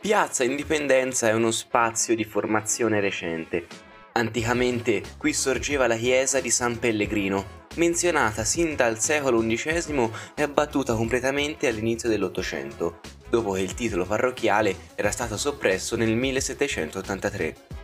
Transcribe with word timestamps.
Piazza 0.00 0.44
Indipendenza 0.44 1.28
è 1.28 1.34
uno 1.34 1.50
spazio 1.50 2.16
di 2.16 2.24
formazione 2.24 3.00
recente. 3.00 3.66
Anticamente 4.12 5.02
qui 5.18 5.32
sorgeva 5.32 5.86
la 5.86 5.94
chiesa 5.94 6.40
di 6.40 6.50
San 6.50 6.78
Pellegrino, 6.78 7.66
menzionata 7.76 8.42
sin 8.42 8.74
dal 8.74 8.98
secolo 8.98 9.40
XI 9.40 10.10
e 10.34 10.42
abbattuta 10.42 10.94
completamente 10.94 11.68
all'inizio 11.68 12.08
dell'Ottocento, 12.08 13.00
dopo 13.28 13.52
che 13.52 13.60
il 13.60 13.74
titolo 13.74 14.04
parrocchiale 14.04 14.74
era 14.94 15.10
stato 15.10 15.36
soppresso 15.36 15.96
nel 15.96 16.16
1783. 16.16 17.79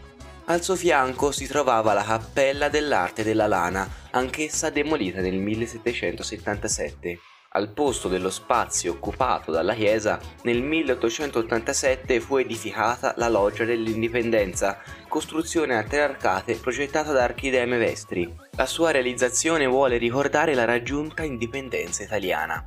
Al 0.49 0.63
suo 0.63 0.77
fianco 0.77 1.33
si 1.33 1.49
trovava 1.49 1.93
la 1.93 2.05
Cappella 2.05 2.69
dell'Arte 2.69 3.25
della 3.25 3.49
Lana, 3.49 3.89
anch'essa 4.13 4.71
demolita 4.71 5.21
nel 5.21 5.35
1777. 5.39 7.19
Al 7.49 7.73
posto 7.73 8.07
dello 8.07 8.31
spazio 8.31 8.93
occupato 8.93 9.51
dalla 9.51 9.75
chiesa, 9.75 10.21
nel 10.43 10.63
1887 10.63 12.21
fu 12.21 12.37
edificata 12.37 13.15
la 13.17 13.29
Loggia 13.29 13.65
dell'Indipendenza, 13.65 14.79
costruzione 15.09 15.77
a 15.77 15.83
tre 15.83 16.03
arcate 16.03 16.55
progettata 16.55 17.11
da 17.11 17.25
Archideme 17.25 17.77
Vestri. 17.77 18.33
La 18.53 18.67
sua 18.67 18.93
realizzazione 18.93 19.67
vuole 19.67 19.97
ricordare 19.97 20.55
la 20.55 20.65
raggiunta 20.65 21.25
indipendenza 21.25 22.05
italiana. 22.05 22.65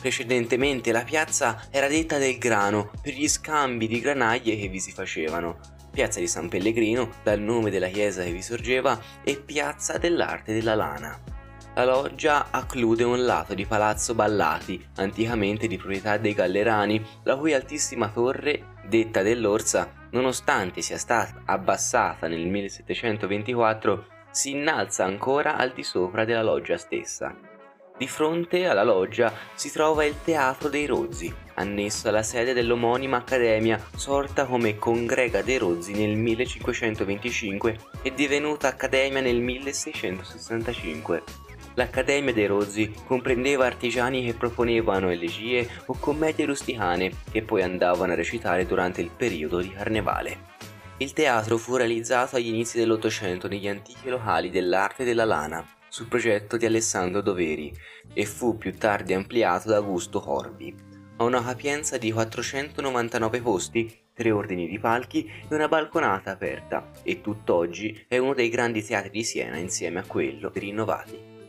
Precedentemente 0.00 0.90
la 0.90 1.04
piazza 1.04 1.66
era 1.70 1.86
detta 1.86 2.16
del 2.16 2.38
grano 2.38 2.90
per 3.02 3.12
gli 3.12 3.28
scambi 3.28 3.86
di 3.86 4.00
granaglie 4.00 4.56
che 4.56 4.68
vi 4.68 4.80
si 4.80 4.90
facevano. 4.90 5.79
Piazza 5.90 6.20
di 6.20 6.28
San 6.28 6.48
Pellegrino, 6.48 7.10
dal 7.22 7.40
nome 7.40 7.70
della 7.70 7.88
chiesa 7.88 8.22
che 8.22 8.32
vi 8.32 8.42
sorgeva, 8.42 8.98
e 9.22 9.36
Piazza 9.36 9.98
dell'Arte 9.98 10.52
della 10.52 10.74
Lana. 10.74 11.18
La 11.74 11.84
loggia 11.84 12.48
acclude 12.50 13.04
un 13.04 13.24
lato 13.24 13.54
di 13.54 13.64
Palazzo 13.64 14.14
Ballati, 14.14 14.84
anticamente 14.96 15.66
di 15.66 15.76
proprietà 15.76 16.16
dei 16.16 16.34
Gallerani, 16.34 17.04
la 17.24 17.36
cui 17.36 17.54
altissima 17.54 18.08
torre, 18.08 18.74
detta 18.88 19.22
dell'Orsa, 19.22 19.90
nonostante 20.10 20.82
sia 20.82 20.98
stata 20.98 21.42
abbassata 21.44 22.26
nel 22.28 22.46
1724, 22.46 24.06
si 24.30 24.50
innalza 24.50 25.04
ancora 25.04 25.56
al 25.56 25.72
di 25.72 25.82
sopra 25.82 26.24
della 26.24 26.42
loggia 26.42 26.76
stessa. 26.76 27.49
Di 28.00 28.08
fronte 28.08 28.64
alla 28.64 28.82
loggia 28.82 29.30
si 29.52 29.70
trova 29.70 30.06
il 30.06 30.14
Teatro 30.24 30.70
dei 30.70 30.86
Rozzi, 30.86 31.30
annesso 31.56 32.08
alla 32.08 32.22
sede 32.22 32.54
dell'omonima 32.54 33.18
accademia, 33.18 33.78
sorta 33.94 34.46
come 34.46 34.78
Congrega 34.78 35.42
dei 35.42 35.58
Rozzi 35.58 35.92
nel 35.92 36.16
1525 36.16 37.78
e 38.00 38.14
divenuta 38.14 38.68
accademia 38.68 39.20
nel 39.20 39.42
1665. 39.42 41.22
L'Accademia 41.74 42.32
dei 42.32 42.46
Rozzi 42.46 42.90
comprendeva 43.04 43.66
artigiani 43.66 44.24
che 44.24 44.32
proponevano 44.32 45.10
elegie 45.10 45.68
o 45.84 45.96
commedie 46.00 46.46
rusticane 46.46 47.12
che 47.30 47.42
poi 47.42 47.62
andavano 47.62 48.12
a 48.12 48.16
recitare 48.16 48.64
durante 48.64 49.02
il 49.02 49.10
periodo 49.14 49.60
di 49.60 49.72
carnevale. 49.72 50.38
Il 50.96 51.12
teatro 51.12 51.58
fu 51.58 51.76
realizzato 51.76 52.36
agli 52.36 52.48
inizi 52.48 52.78
dell'Ottocento 52.78 53.46
negli 53.46 53.68
antichi 53.68 54.08
locali 54.08 54.48
dell'arte 54.48 55.04
della 55.04 55.26
lana, 55.26 55.62
sul 55.90 56.06
progetto 56.06 56.56
di 56.56 56.64
Alessandro 56.64 57.20
Doveri 57.20 57.70
e 58.14 58.24
fu 58.24 58.56
più 58.56 58.74
tardi 58.78 59.12
ampliato 59.12 59.68
da 59.68 59.76
Augusto 59.76 60.20
Corbi. 60.20 60.74
Ha 61.16 61.24
una 61.24 61.42
capienza 61.42 61.98
di 61.98 62.10
499 62.10 63.40
posti, 63.42 64.04
tre 64.14 64.30
ordini 64.30 64.66
di 64.68 64.78
palchi 64.78 65.24
e 65.26 65.54
una 65.54 65.68
balconata 65.68 66.30
aperta 66.30 66.90
e 67.02 67.20
tutt'oggi 67.20 68.06
è 68.08 68.16
uno 68.16 68.32
dei 68.32 68.48
grandi 68.48 68.82
teatri 68.82 69.10
di 69.10 69.24
Siena 69.24 69.58
insieme 69.58 69.98
a 69.98 70.04
quello 70.06 70.50
rinnovati. 70.54 71.39